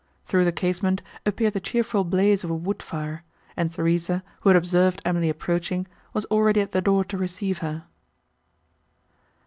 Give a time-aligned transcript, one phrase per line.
[0.25, 3.23] Through the casement appeared the cheerful blaze of a wood fire,
[3.55, 7.83] and Theresa, who had observed Emily approaching, was already at the door to receive her.